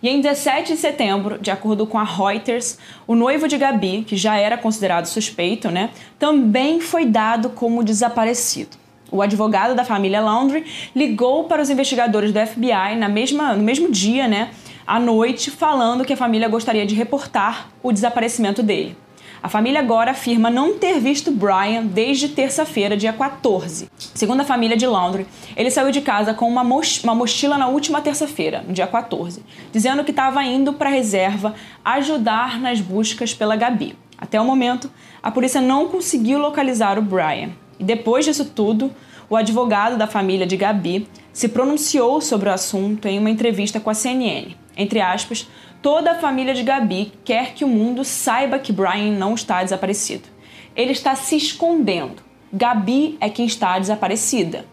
E 0.02 0.08
em 0.08 0.20
17 0.20 0.72
de 0.72 0.78
setembro, 0.78 1.38
de 1.38 1.50
acordo 1.50 1.86
com 1.86 1.98
a 1.98 2.02
Reuters, 2.02 2.76
o 3.06 3.14
noivo 3.14 3.46
de 3.46 3.56
Gabi, 3.56 4.02
que 4.02 4.16
já 4.16 4.36
era 4.36 4.58
considerado 4.58 5.06
suspeito, 5.06 5.70
né, 5.70 5.90
também 6.18 6.80
foi 6.80 7.06
dado 7.06 7.50
como 7.50 7.84
desaparecido. 7.84 8.81
O 9.12 9.20
advogado 9.20 9.74
da 9.74 9.84
família 9.84 10.22
Laundrie 10.22 10.64
ligou 10.96 11.44
para 11.44 11.60
os 11.60 11.68
investigadores 11.68 12.32
do 12.32 12.40
FBI 12.46 12.96
na 12.96 13.10
mesma, 13.10 13.52
no 13.52 13.62
mesmo 13.62 13.90
dia, 13.90 14.26
né, 14.26 14.48
à 14.86 14.98
noite, 14.98 15.50
falando 15.50 16.02
que 16.02 16.14
a 16.14 16.16
família 16.16 16.48
gostaria 16.48 16.86
de 16.86 16.94
reportar 16.94 17.68
o 17.82 17.92
desaparecimento 17.92 18.62
dele. 18.62 18.96
A 19.42 19.50
família 19.50 19.80
agora 19.80 20.12
afirma 20.12 20.48
não 20.48 20.78
ter 20.78 20.98
visto 20.98 21.30
Brian 21.30 21.84
desde 21.84 22.30
terça-feira, 22.30 22.96
dia 22.96 23.12
14. 23.12 23.90
Segundo 24.14 24.40
a 24.40 24.44
família 24.44 24.78
de 24.78 24.86
Laundrie, 24.86 25.26
ele 25.54 25.70
saiu 25.70 25.90
de 25.90 26.00
casa 26.00 26.32
com 26.32 26.48
uma, 26.48 26.64
mochila 26.64 27.58
na 27.58 27.68
última 27.68 28.00
terça-feira, 28.00 28.64
no 28.66 28.72
dia 28.72 28.86
14, 28.86 29.42
dizendo 29.70 30.04
que 30.04 30.10
estava 30.10 30.42
indo 30.42 30.72
para 30.72 30.88
a 30.88 30.92
reserva 30.92 31.54
ajudar 31.84 32.58
nas 32.58 32.80
buscas 32.80 33.34
pela 33.34 33.56
Gabi. 33.56 33.94
Até 34.16 34.40
o 34.40 34.44
momento, 34.44 34.90
a 35.22 35.30
polícia 35.30 35.60
não 35.60 35.88
conseguiu 35.88 36.38
localizar 36.38 36.98
o 36.98 37.02
Brian. 37.02 37.50
Depois 37.82 38.24
disso 38.24 38.44
tudo, 38.44 38.90
o 39.28 39.36
advogado 39.36 39.96
da 39.96 40.06
família 40.06 40.46
de 40.46 40.56
Gabi 40.56 41.08
se 41.32 41.48
pronunciou 41.48 42.20
sobre 42.20 42.48
o 42.48 42.52
assunto 42.52 43.06
em 43.06 43.18
uma 43.18 43.30
entrevista 43.30 43.80
com 43.80 43.90
a 43.90 43.94
CNN. 43.94 44.54
Entre 44.76 45.00
aspas, 45.00 45.46
Toda 45.82 46.12
a 46.12 46.14
família 46.14 46.54
de 46.54 46.62
Gabi 46.62 47.12
quer 47.24 47.54
que 47.54 47.64
o 47.64 47.68
mundo 47.68 48.04
saiba 48.04 48.56
que 48.60 48.72
Brian 48.72 49.18
não 49.18 49.34
está 49.34 49.64
desaparecido. 49.64 50.28
Ele 50.76 50.92
está 50.92 51.16
se 51.16 51.36
escondendo. 51.36 52.22
Gabi 52.52 53.18
é 53.20 53.28
quem 53.28 53.46
está 53.46 53.76
desaparecida. 53.80 54.64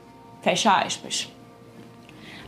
Fecha 0.44 0.72
aspas. 0.72 1.28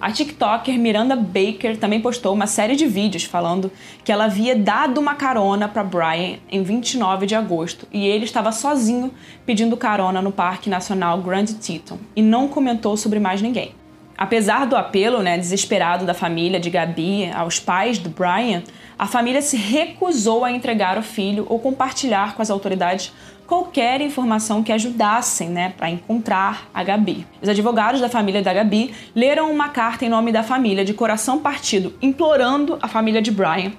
A 0.01 0.11
TikToker 0.11 0.79
Miranda 0.79 1.15
Baker 1.15 1.77
também 1.77 2.01
postou 2.01 2.33
uma 2.33 2.47
série 2.47 2.75
de 2.75 2.87
vídeos 2.87 3.23
falando 3.23 3.71
que 4.03 4.11
ela 4.11 4.25
havia 4.25 4.55
dado 4.55 4.99
uma 4.99 5.13
carona 5.13 5.67
para 5.67 5.83
Brian 5.83 6.39
em 6.51 6.63
29 6.63 7.27
de 7.27 7.35
agosto 7.35 7.87
e 7.93 8.07
ele 8.07 8.25
estava 8.25 8.51
sozinho 8.51 9.13
pedindo 9.45 9.77
carona 9.77 10.19
no 10.19 10.31
Parque 10.31 10.71
Nacional 10.71 11.21
Grand 11.21 11.45
Teton 11.45 11.99
e 12.15 12.21
não 12.23 12.47
comentou 12.47 12.97
sobre 12.97 13.19
mais 13.19 13.43
ninguém. 13.43 13.75
Apesar 14.17 14.65
do 14.65 14.75
apelo 14.75 15.21
né, 15.21 15.37
desesperado 15.37 16.03
da 16.03 16.15
família 16.15 16.59
de 16.59 16.71
Gabi 16.71 17.29
aos 17.31 17.59
pais 17.59 17.99
do 17.99 18.09
Brian, 18.09 18.63
a 18.97 19.05
família 19.05 19.41
se 19.41 19.55
recusou 19.55 20.43
a 20.43 20.51
entregar 20.51 20.97
o 20.97 21.03
filho 21.03 21.45
ou 21.47 21.59
compartilhar 21.59 22.35
com 22.35 22.41
as 22.41 22.49
autoridades 22.49 23.13
qualquer 23.51 23.99
informação 23.99 24.63
que 24.63 24.71
ajudassem 24.71 25.49
né, 25.49 25.73
para 25.75 25.89
encontrar 25.89 26.69
a 26.73 26.85
Gabi. 26.85 27.27
Os 27.41 27.49
advogados 27.49 27.99
da 27.99 28.07
família 28.07 28.41
da 28.41 28.53
Gabi 28.53 28.93
leram 29.13 29.51
uma 29.51 29.67
carta 29.67 30.05
em 30.05 30.09
nome 30.09 30.31
da 30.31 30.41
família 30.41 30.85
de 30.85 30.93
coração 30.93 31.39
partido, 31.39 31.93
implorando 32.01 32.79
a 32.81 32.87
família 32.87 33.21
de 33.21 33.29
Brian 33.29 33.73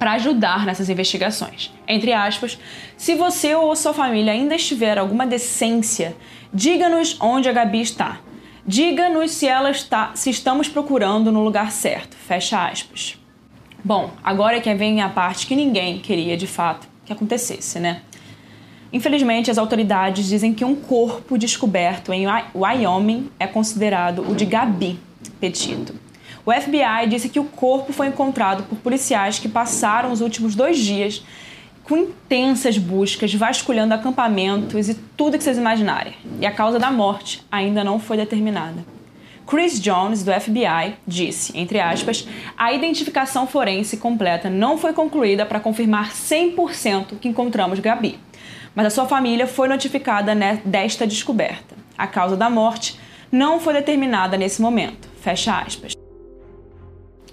para 0.00 0.14
ajudar 0.14 0.66
nessas 0.66 0.88
investigações. 0.88 1.72
Entre 1.86 2.12
aspas, 2.12 2.58
se 2.96 3.14
você 3.14 3.54
ou 3.54 3.76
sua 3.76 3.94
família 3.94 4.32
ainda 4.32 4.56
estiver 4.56 4.98
alguma 4.98 5.24
decência, 5.24 6.16
diga-nos 6.52 7.16
onde 7.20 7.48
a 7.48 7.52
Gabi 7.52 7.80
está. 7.80 8.18
Diga-nos 8.66 9.30
se 9.30 9.46
ela 9.46 9.70
está, 9.70 10.10
se 10.16 10.28
estamos 10.28 10.68
procurando 10.68 11.30
no 11.30 11.44
lugar 11.44 11.70
certo. 11.70 12.16
Fecha 12.16 12.66
aspas. 12.66 13.16
Bom, 13.84 14.10
agora 14.24 14.56
é 14.56 14.60
que 14.60 14.74
vem 14.74 15.00
a 15.02 15.08
parte 15.08 15.46
que 15.46 15.54
ninguém 15.54 16.00
queria 16.00 16.36
de 16.36 16.48
fato 16.48 16.88
que 17.06 17.12
acontecesse, 17.12 17.78
né? 17.78 18.02
Infelizmente, 18.92 19.50
as 19.50 19.58
autoridades 19.58 20.26
dizem 20.26 20.54
que 20.54 20.64
um 20.64 20.74
corpo 20.74 21.36
descoberto 21.36 22.12
em 22.12 22.26
Wyoming 22.54 23.30
é 23.38 23.46
considerado 23.46 24.22
o 24.28 24.34
de 24.34 24.46
Gabi 24.46 24.98
Petito. 25.38 25.94
O 26.44 26.52
FBI 26.52 27.06
disse 27.08 27.28
que 27.28 27.38
o 27.38 27.44
corpo 27.44 27.92
foi 27.92 28.06
encontrado 28.06 28.62
por 28.62 28.78
policiais 28.78 29.38
que 29.38 29.48
passaram 29.48 30.10
os 30.10 30.22
últimos 30.22 30.54
dois 30.54 30.78
dias 30.78 31.22
com 31.84 31.96
intensas 31.96 32.78
buscas, 32.78 33.32
vasculhando 33.34 33.94
acampamentos 33.94 34.88
e 34.88 34.94
tudo 34.94 35.36
que 35.36 35.44
vocês 35.44 35.58
imaginarem. 35.58 36.14
E 36.40 36.46
a 36.46 36.52
causa 36.52 36.78
da 36.78 36.90
morte 36.90 37.42
ainda 37.50 37.84
não 37.84 37.98
foi 37.98 38.16
determinada. 38.16 38.84
Chris 39.46 39.80
Jones, 39.80 40.22
do 40.22 40.30
FBI, 40.30 40.96
disse, 41.06 41.56
entre 41.56 41.80
aspas, 41.80 42.28
a 42.56 42.72
identificação 42.72 43.46
forense 43.46 43.96
completa 43.96 44.50
não 44.50 44.76
foi 44.76 44.92
concluída 44.92 45.46
para 45.46 45.60
confirmar 45.60 46.12
100% 46.12 47.18
que 47.18 47.28
encontramos 47.28 47.78
Gabi, 47.78 48.18
mas 48.78 48.86
a 48.86 48.90
sua 48.90 49.06
família 49.06 49.44
foi 49.44 49.66
notificada 49.66 50.32
desta 50.64 51.04
descoberta. 51.04 51.74
A 51.98 52.06
causa 52.06 52.36
da 52.36 52.48
morte 52.48 52.96
não 53.32 53.58
foi 53.58 53.72
determinada 53.72 54.36
nesse 54.36 54.62
momento. 54.62 55.08
Fecha 55.20 55.58
aspas. 55.58 55.94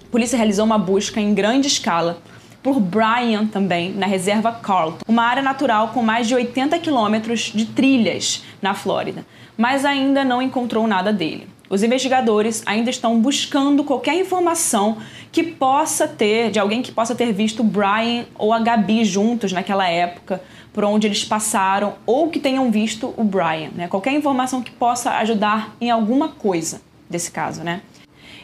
A 0.01 0.09
polícia 0.09 0.37
realizou 0.37 0.65
uma 0.65 0.79
busca 0.79 1.21
em 1.21 1.35
grande 1.35 1.67
escala 1.67 2.17
por 2.63 2.79
Brian 2.79 3.45
também, 3.45 3.93
na 3.93 4.07
reserva 4.07 4.53
Carlton, 4.53 5.05
uma 5.07 5.21
área 5.21 5.43
natural 5.43 5.89
com 5.89 6.01
mais 6.01 6.27
de 6.27 6.33
80 6.33 6.79
quilômetros 6.79 7.51
de 7.53 7.67
trilhas 7.67 8.43
na 8.59 8.73
Flórida, 8.73 9.23
mas 9.55 9.85
ainda 9.85 10.25
não 10.25 10.41
encontrou 10.41 10.87
nada 10.87 11.13
dele. 11.13 11.47
Os 11.69 11.81
investigadores 11.81 12.61
ainda 12.65 12.89
estão 12.89 13.19
buscando 13.19 13.83
qualquer 13.83 14.15
informação 14.15 14.97
que 15.31 15.43
possa 15.43 16.07
ter, 16.07 16.51
de 16.51 16.59
alguém 16.59 16.81
que 16.81 16.91
possa 16.91 17.15
ter 17.15 17.33
visto 17.33 17.63
Brian 17.63 18.25
ou 18.37 18.53
a 18.53 18.59
Gabi 18.59 19.03
juntos 19.03 19.51
naquela 19.51 19.87
época, 19.87 20.41
por 20.71 20.83
onde 20.83 21.07
eles 21.07 21.23
passaram, 21.23 21.95
ou 22.05 22.29
que 22.29 22.39
tenham 22.39 22.69
visto 22.69 23.13
o 23.17 23.23
Brian. 23.23 23.71
Né? 23.73 23.87
Qualquer 23.87 24.13
informação 24.13 24.61
que 24.61 24.71
possa 24.71 25.11
ajudar 25.17 25.75
em 25.81 25.89
alguma 25.89 26.29
coisa 26.29 26.81
desse 27.09 27.31
caso, 27.31 27.63
né? 27.63 27.81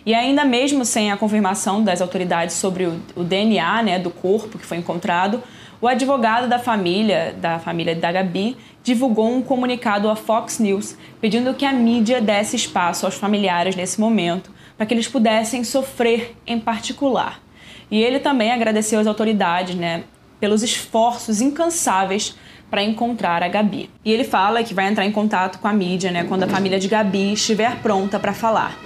E 0.03 0.15
ainda 0.15 0.43
mesmo 0.43 0.83
sem 0.83 1.11
a 1.11 1.17
confirmação 1.17 1.83
das 1.83 2.01
autoridades 2.01 2.55
sobre 2.55 2.85
o, 2.85 2.99
o 3.15 3.23
DNA 3.23 3.83
né, 3.83 3.99
do 3.99 4.09
corpo 4.09 4.57
que 4.57 4.65
foi 4.65 4.77
encontrado, 4.77 5.43
o 5.79 5.87
advogado 5.87 6.47
da 6.47 6.57
família, 6.57 7.35
da 7.39 7.59
família 7.59 7.95
da 7.95 8.11
Gabi, 8.11 8.57
divulgou 8.83 9.31
um 9.31 9.41
comunicado 9.41 10.09
à 10.09 10.15
Fox 10.15 10.59
News 10.59 10.95
pedindo 11.19 11.53
que 11.53 11.65
a 11.65 11.71
mídia 11.71 12.19
desse 12.19 12.55
espaço 12.55 13.05
aos 13.05 13.15
familiares 13.15 13.75
nesse 13.75 13.99
momento, 13.99 14.51
para 14.75 14.85
que 14.85 14.93
eles 14.93 15.07
pudessem 15.07 15.63
sofrer 15.63 16.35
em 16.45 16.59
particular. 16.59 17.41
E 17.89 18.01
ele 18.01 18.19
também 18.19 18.51
agradeceu 18.51 18.99
às 18.99 19.07
autoridades, 19.07 19.75
né, 19.75 20.03
pelos 20.39 20.63
esforços 20.63 21.41
incansáveis 21.41 22.35
para 22.69 22.81
encontrar 22.81 23.43
a 23.43 23.47
Gabi. 23.47 23.89
E 24.03 24.11
ele 24.11 24.23
fala 24.23 24.63
que 24.63 24.73
vai 24.73 24.87
entrar 24.87 25.05
em 25.05 25.11
contato 25.11 25.59
com 25.59 25.67
a 25.67 25.73
mídia, 25.73 26.09
né, 26.09 26.23
quando 26.23 26.43
a 26.43 26.47
família 26.47 26.79
de 26.79 26.87
Gabi 26.87 27.33
estiver 27.33 27.75
pronta 27.81 28.17
para 28.17 28.33
falar. 28.33 28.79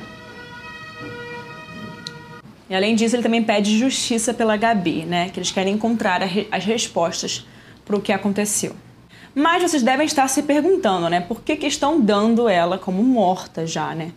E 2.69 2.75
além 2.75 2.95
disso, 2.95 3.15
ele 3.15 3.23
também 3.23 3.43
pede 3.43 3.77
justiça 3.77 4.33
pela 4.33 4.57
Gabi, 4.57 5.05
né? 5.05 5.29
Que 5.29 5.39
eles 5.39 5.51
querem 5.51 5.75
encontrar 5.75 6.21
as 6.51 6.65
respostas 6.65 7.45
para 7.85 7.95
o 7.95 8.01
que 8.01 8.11
aconteceu. 8.11 8.75
Mas 9.35 9.61
vocês 9.61 9.83
devem 9.83 10.05
estar 10.05 10.29
se 10.29 10.41
perguntando, 10.43 11.09
né? 11.09 11.19
Por 11.19 11.41
que, 11.41 11.57
que 11.57 11.67
estão 11.67 11.99
dando 11.99 12.47
ela 12.47 12.77
como 12.77 13.03
morta 13.03 13.67
já, 13.67 13.93
né? 13.93 14.13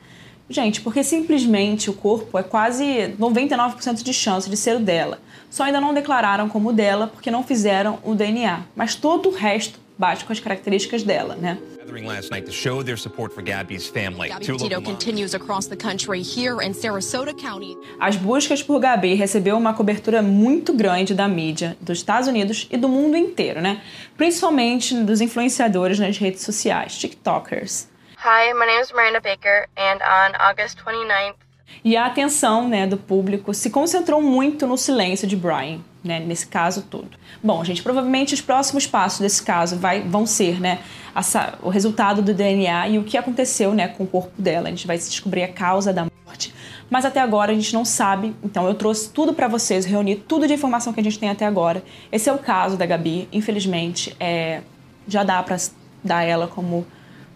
Gente, 0.48 0.80
porque 0.80 1.02
simplesmente 1.02 1.90
o 1.90 1.92
corpo 1.92 2.38
é 2.38 2.42
quase 2.42 3.14
99% 3.18 4.02
de 4.02 4.14
chance 4.14 4.48
de 4.48 4.56
ser 4.56 4.76
o 4.76 4.80
dela. 4.80 5.18
Só 5.50 5.64
ainda 5.64 5.80
não 5.80 5.92
declararam 5.92 6.48
como 6.48 6.72
dela 6.72 7.08
porque 7.08 7.30
não 7.30 7.42
fizeram 7.42 7.98
o 8.04 8.14
DNA. 8.14 8.60
Mas 8.76 8.94
todo 8.94 9.28
o 9.28 9.34
resto 9.34 9.78
bate 9.98 10.24
com 10.24 10.32
as 10.32 10.40
características 10.40 11.02
dela, 11.02 11.34
né? 11.34 11.58
last 12.04 12.30
night 12.30 12.44
to 12.44 12.52
show 12.52 12.82
their 12.82 12.96
support 12.96 13.32
for 13.32 13.42
Gabby's 13.42 13.88
family. 13.88 14.28
Gabby 14.28 14.46
Petito 14.46 14.82
continues 14.82 15.34
across 15.34 15.66
the 15.66 15.76
country 15.76 16.22
here 16.22 16.62
in 16.62 16.72
Sarasota 16.72 17.34
County. 17.34 17.76
As 17.98 18.16
buscas 18.16 18.62
por 18.62 18.78
Gabi 18.78 19.14
recebeu 19.14 19.56
uma 19.56 19.74
cobertura 19.74 20.22
muito 20.22 20.72
grande 20.72 21.14
da 21.14 21.26
mídia 21.26 21.76
dos 21.80 21.98
Estados 21.98 22.28
Unidos 22.28 22.68
e 22.70 22.76
do 22.76 22.88
mundo 22.88 23.16
inteiro, 23.16 23.60
né? 23.60 23.82
Principalmente 24.16 24.94
dos 25.02 25.20
influenciadores 25.20 25.98
nas 25.98 26.18
redes 26.18 26.42
sociais, 26.42 26.96
TikTokers. 26.98 27.88
Hi, 28.18 28.52
my 28.52 28.66
name 28.66 28.82
is 28.82 28.92
Miranda 28.92 29.20
Baker 29.20 29.68
and 29.76 29.98
on 30.02 30.34
August 30.38 30.78
29th 30.84 31.48
e 31.84 31.96
a 31.96 32.06
atenção 32.06 32.68
né, 32.68 32.86
do 32.86 32.96
público 32.96 33.54
se 33.54 33.70
concentrou 33.70 34.20
muito 34.20 34.66
no 34.66 34.76
silêncio 34.76 35.28
de 35.28 35.36
Brian, 35.36 35.80
né, 36.08 36.18
nesse 36.18 36.46
caso 36.46 36.82
todo. 36.82 37.10
Bom, 37.44 37.62
gente, 37.62 37.82
provavelmente 37.82 38.32
os 38.32 38.40
próximos 38.40 38.86
passos 38.86 39.20
desse 39.20 39.42
caso 39.42 39.76
vai, 39.76 40.00
vão 40.00 40.26
ser 40.26 40.58
né, 40.58 40.78
essa, 41.14 41.58
o 41.62 41.68
resultado 41.68 42.22
do 42.22 42.32
DNA 42.32 42.88
e 42.88 42.98
o 42.98 43.04
que 43.04 43.18
aconteceu 43.18 43.74
né, 43.74 43.88
com 43.88 44.04
o 44.04 44.06
corpo 44.06 44.32
dela. 44.40 44.68
A 44.68 44.70
gente 44.70 44.86
vai 44.86 44.96
descobrir 44.96 45.42
a 45.42 45.48
causa 45.48 45.92
da 45.92 46.06
morte. 46.26 46.54
Mas 46.88 47.04
até 47.04 47.20
agora 47.20 47.52
a 47.52 47.54
gente 47.54 47.74
não 47.74 47.84
sabe, 47.84 48.34
então 48.42 48.66
eu 48.66 48.74
trouxe 48.74 49.10
tudo 49.10 49.34
para 49.34 49.46
vocês, 49.46 49.84
reuni 49.84 50.16
tudo 50.16 50.46
de 50.46 50.54
informação 50.54 50.90
que 50.90 51.00
a 51.00 51.04
gente 51.04 51.18
tem 51.18 51.28
até 51.28 51.44
agora. 51.44 51.82
Esse 52.10 52.30
é 52.30 52.32
o 52.32 52.38
caso 52.38 52.78
da 52.78 52.86
Gabi, 52.86 53.28
infelizmente, 53.30 54.16
é, 54.18 54.62
já 55.06 55.22
dá 55.22 55.42
para 55.42 55.58
dar 56.02 56.22
ela 56.22 56.48
como 56.48 56.86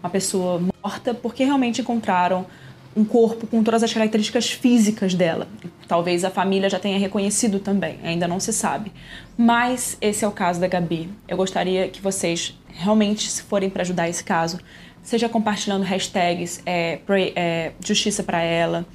uma 0.01 0.09
pessoa 0.09 0.59
morta, 0.83 1.13
porque 1.13 1.43
realmente 1.43 1.81
encontraram 1.81 2.47
um 2.95 3.03
corpo 3.03 3.47
com 3.47 3.63
todas 3.63 3.83
as 3.83 3.93
características 3.93 4.51
físicas 4.51 5.13
dela. 5.13 5.47
Talvez 5.87 6.23
a 6.23 6.29
família 6.29 6.69
já 6.69 6.79
tenha 6.79 6.97
reconhecido 6.97 7.59
também, 7.59 7.99
ainda 8.03 8.27
não 8.27 8.39
se 8.39 8.53
sabe. 8.53 8.91
Mas 9.37 9.97
esse 9.99 10.23
é 10.23 10.27
o 10.27 10.31
caso 10.31 10.59
da 10.59 10.67
Gabi. 10.67 11.09
Eu 11.27 11.37
gostaria 11.37 11.87
que 11.89 12.01
vocês 12.01 12.57
realmente, 12.69 13.29
se 13.29 13.43
forem 13.43 13.69
para 13.69 13.81
ajudar 13.81 14.09
esse 14.09 14.23
caso, 14.23 14.59
seja 15.01 15.27
compartilhando 15.27 15.83
hashtags 15.83 16.61
é, 16.65 16.99
é, 17.35 17.71
justiça 17.83 18.23
para 18.23 18.41
ela. 18.41 18.85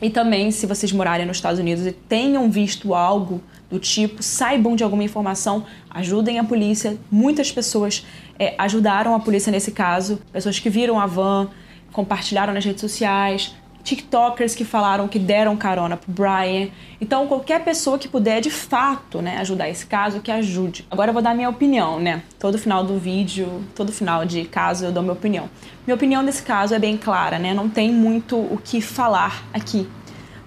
E 0.00 0.10
também, 0.10 0.50
se 0.50 0.66
vocês 0.66 0.90
morarem 0.90 1.26
nos 1.26 1.36
Estados 1.36 1.60
Unidos 1.60 1.86
e 1.86 1.92
tenham 1.92 2.50
visto 2.50 2.94
algo 2.94 3.40
do 3.70 3.78
tipo, 3.78 4.22
saibam 4.22 4.74
de 4.74 4.82
alguma 4.82 5.04
informação, 5.04 5.64
ajudem 5.88 6.38
a 6.38 6.44
polícia. 6.44 6.98
Muitas 7.10 7.52
pessoas 7.52 8.04
é, 8.38 8.54
ajudaram 8.58 9.14
a 9.14 9.20
polícia 9.20 9.52
nesse 9.52 9.70
caso, 9.70 10.20
pessoas 10.32 10.58
que 10.58 10.68
viram 10.68 10.98
a 10.98 11.06
van, 11.06 11.48
compartilharam 11.92 12.52
nas 12.52 12.64
redes 12.64 12.80
sociais, 12.80 13.54
TikTokers 13.82 14.54
que 14.54 14.64
falaram 14.64 15.08
que 15.08 15.18
deram 15.18 15.56
carona 15.56 15.96
pro 15.96 16.12
Brian. 16.12 16.68
Então, 17.00 17.26
qualquer 17.26 17.64
pessoa 17.64 17.98
que 17.98 18.08
puder 18.08 18.40
de 18.40 18.50
fato, 18.50 19.20
né, 19.20 19.38
ajudar 19.38 19.68
esse 19.68 19.86
caso, 19.86 20.20
que 20.20 20.30
ajude. 20.30 20.86
Agora 20.90 21.10
eu 21.10 21.12
vou 21.12 21.22
dar 21.22 21.34
minha 21.34 21.50
opinião, 21.50 21.98
né? 21.98 22.22
Todo 22.38 22.58
final 22.58 22.84
do 22.84 22.98
vídeo, 22.98 23.62
todo 23.74 23.92
final 23.92 24.24
de 24.24 24.44
caso 24.44 24.84
eu 24.84 24.92
dou 24.92 25.02
minha 25.02 25.12
opinião. 25.12 25.50
Minha 25.86 25.96
opinião 25.96 26.24
desse 26.24 26.42
caso 26.42 26.74
é 26.74 26.78
bem 26.78 26.96
clara, 26.96 27.38
né? 27.38 27.52
Não 27.52 27.68
tem 27.68 27.92
muito 27.92 28.36
o 28.36 28.58
que 28.62 28.80
falar 28.80 29.44
aqui. 29.52 29.88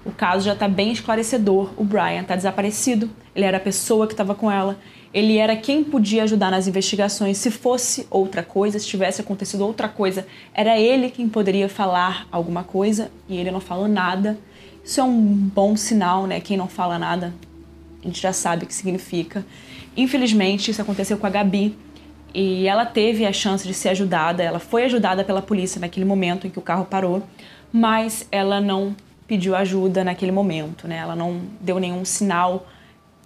O 0.05 0.12
caso 0.12 0.45
já 0.45 0.53
está 0.53 0.67
bem 0.67 0.91
esclarecedor. 0.91 1.71
O 1.75 1.83
Brian 1.83 2.21
está 2.21 2.35
desaparecido. 2.35 3.09
Ele 3.35 3.43
era 3.43 3.57
a 3.57 3.59
pessoa 3.59 4.05
que 4.05 4.13
estava 4.13 4.35
com 4.35 4.51
ela. 4.51 4.77
Ele 5.12 5.38
era 5.38 5.55
quem 5.55 5.83
podia 5.83 6.24
ajudar 6.24 6.51
nas 6.51 6.67
investigações. 6.67 7.38
Se 7.38 7.50
fosse 7.50 8.05
outra 8.12 8.43
coisa, 8.43 8.77
se 8.77 8.85
tivesse 8.85 9.21
acontecido 9.21 9.65
outra 9.65 9.89
coisa, 9.89 10.27
era 10.53 10.79
ele 10.79 11.09
quem 11.09 11.27
poderia 11.27 11.67
falar 11.67 12.27
alguma 12.31 12.63
coisa 12.63 13.09
e 13.27 13.38
ele 13.38 13.50
não 13.50 13.59
falou 13.59 13.88
nada. 13.88 14.38
Isso 14.83 15.00
é 15.00 15.03
um 15.03 15.33
bom 15.33 15.75
sinal, 15.75 16.27
né? 16.27 16.39
Quem 16.39 16.55
não 16.55 16.67
fala 16.67 17.00
nada, 17.00 17.33
a 18.03 18.07
gente 18.07 18.21
já 18.21 18.31
sabe 18.31 18.65
o 18.65 18.67
que 18.67 18.74
significa. 18.74 19.43
Infelizmente, 19.97 20.69
isso 20.69 20.81
aconteceu 20.81 21.17
com 21.17 21.25
a 21.25 21.29
Gabi 21.29 21.75
e 22.33 22.67
ela 22.67 22.85
teve 22.85 23.25
a 23.25 23.33
chance 23.33 23.65
de 23.65 23.74
ser 23.74 23.89
ajudada. 23.89 24.43
Ela 24.43 24.59
foi 24.59 24.83
ajudada 24.83 25.24
pela 25.24 25.41
polícia 25.41 25.79
naquele 25.79 26.05
momento 26.05 26.45
em 26.45 26.50
que 26.51 26.59
o 26.59 26.62
carro 26.62 26.85
parou, 26.85 27.24
mas 27.74 28.27
ela 28.31 28.62
não 28.62 28.95
pediu 29.27 29.55
ajuda 29.55 30.03
naquele 30.03 30.32
momento, 30.32 30.88
né? 30.88 30.98
Ela 30.98 31.15
não 31.15 31.41
deu 31.60 31.79
nenhum 31.79 32.05
sinal 32.05 32.67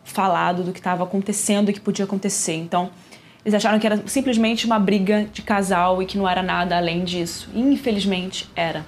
falado 0.04 0.64
do 0.64 0.72
que 0.72 0.80
estava 0.80 1.04
acontecendo 1.04 1.70
e 1.70 1.74
que 1.74 1.80
podia 1.80 2.06
acontecer. 2.06 2.56
Então, 2.56 2.90
eles 3.44 3.54
acharam 3.54 3.80
que 3.80 3.86
era 3.86 4.04
simplesmente 4.08 4.66
uma 4.66 4.80
briga 4.80 5.28
de 5.32 5.42
casal 5.42 6.02
e 6.02 6.06
que 6.06 6.18
não 6.18 6.28
era 6.28 6.44
nada 6.44 6.78
além 6.78 7.04
disso. 7.04 7.50
infelizmente, 7.54 8.50
era. 8.56 8.86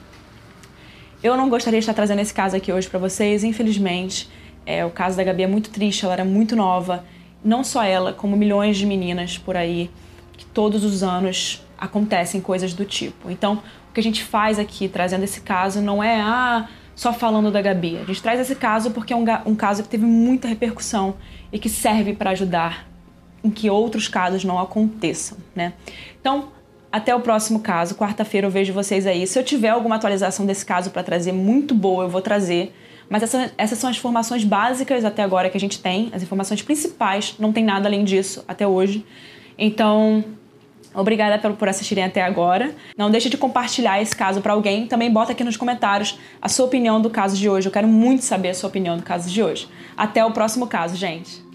Eu 1.23 1.37
não 1.37 1.49
gostaria 1.49 1.79
de 1.79 1.83
estar 1.83 1.93
trazendo 1.93 2.19
esse 2.19 2.33
caso 2.33 2.55
aqui 2.55 2.73
hoje 2.73 2.89
para 2.89 2.99
vocês, 2.99 3.43
infelizmente. 3.43 4.27
É, 4.65 4.85
o 4.85 4.89
caso 4.89 5.15
da 5.17 5.23
Gabi 5.23 5.43
é 5.43 5.47
muito 5.47 5.69
triste, 5.69 6.03
ela 6.03 6.13
era 6.13 6.25
muito 6.25 6.55
nova. 6.55 7.05
Não 7.43 7.63
só 7.63 7.83
ela, 7.83 8.13
como 8.13 8.35
milhões 8.35 8.77
de 8.77 8.85
meninas 8.85 9.37
por 9.37 9.55
aí, 9.55 9.89
que 10.37 10.45
todos 10.45 10.83
os 10.83 11.03
anos 11.03 11.63
acontecem 11.77 12.41
coisas 12.41 12.73
do 12.73 12.85
tipo. 12.85 13.29
Então, 13.29 13.61
o 13.89 13.93
que 13.93 13.99
a 13.99 14.03
gente 14.03 14.23
faz 14.23 14.57
aqui, 14.57 14.87
trazendo 14.87 15.23
esse 15.23 15.41
caso, 15.41 15.81
não 15.81 16.03
é, 16.03 16.19
ah, 16.21 16.67
só 17.01 17.11
falando 17.11 17.49
da 17.49 17.63
Gabi. 17.63 17.97
A 17.97 18.03
gente 18.03 18.21
traz 18.21 18.39
esse 18.39 18.53
caso 18.53 18.91
porque 18.91 19.11
é 19.11 19.15
um, 19.15 19.25
um 19.47 19.55
caso 19.55 19.81
que 19.81 19.89
teve 19.89 20.05
muita 20.05 20.47
repercussão 20.47 21.15
e 21.51 21.57
que 21.57 21.67
serve 21.67 22.13
para 22.13 22.29
ajudar 22.29 22.87
em 23.43 23.49
que 23.49 23.71
outros 23.71 24.07
casos 24.07 24.43
não 24.43 24.59
aconteçam, 24.59 25.35
né? 25.55 25.73
Então, 26.19 26.49
até 26.91 27.15
o 27.15 27.19
próximo 27.19 27.59
caso. 27.59 27.95
Quarta-feira 27.95 28.45
eu 28.45 28.51
vejo 28.51 28.71
vocês 28.71 29.07
aí. 29.07 29.25
Se 29.25 29.39
eu 29.39 29.43
tiver 29.43 29.69
alguma 29.69 29.95
atualização 29.95 30.45
desse 30.45 30.63
caso 30.63 30.91
para 30.91 31.01
trazer 31.01 31.31
muito 31.31 31.73
boa, 31.73 32.03
eu 32.03 32.09
vou 32.09 32.21
trazer. 32.21 32.71
Mas 33.09 33.23
essa, 33.23 33.51
essas 33.57 33.79
são 33.79 33.89
as 33.89 33.97
informações 33.97 34.43
básicas 34.43 35.03
até 35.03 35.23
agora 35.23 35.49
que 35.49 35.57
a 35.57 35.59
gente 35.59 35.79
tem, 35.79 36.11
as 36.13 36.21
informações 36.21 36.61
principais. 36.61 37.33
Não 37.39 37.51
tem 37.51 37.63
nada 37.63 37.89
além 37.89 38.03
disso 38.03 38.45
até 38.47 38.67
hoje. 38.67 39.03
Então, 39.57 40.23
Obrigada 40.93 41.37
por 41.53 41.69
assistirem 41.69 42.03
até 42.03 42.21
agora. 42.21 42.75
Não 42.97 43.09
deixe 43.09 43.29
de 43.29 43.37
compartilhar 43.37 44.01
esse 44.01 44.15
caso 44.15 44.41
para 44.41 44.53
alguém. 44.53 44.87
Também 44.87 45.11
bota 45.11 45.31
aqui 45.31 45.43
nos 45.43 45.57
comentários 45.57 46.19
a 46.41 46.49
sua 46.49 46.65
opinião 46.65 47.01
do 47.01 47.09
caso 47.09 47.37
de 47.37 47.49
hoje. 47.49 47.67
Eu 47.67 47.71
quero 47.71 47.87
muito 47.87 48.23
saber 48.23 48.49
a 48.49 48.53
sua 48.53 48.69
opinião 48.69 48.97
do 48.97 49.03
caso 49.03 49.29
de 49.29 49.41
hoje. 49.41 49.67
Até 49.95 50.23
o 50.25 50.31
próximo 50.31 50.67
caso, 50.67 50.95
gente. 50.95 51.50